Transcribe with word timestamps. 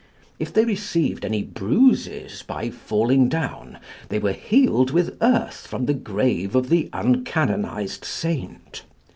If 0.39 0.51
they 0.51 0.65
received 0.65 1.23
any 1.23 1.43
bruises 1.43 2.41
by 2.41 2.71
falling 2.71 3.29
down 3.29 3.77
they 4.09 4.17
were 4.17 4.31
healed 4.31 4.89
with 4.89 5.15
earth 5.21 5.67
from 5.67 5.85
the 5.85 5.93
grave 5.93 6.55
of 6.55 6.69
the 6.69 6.89
uncanonised 6.91 8.03
saint. 8.03 8.81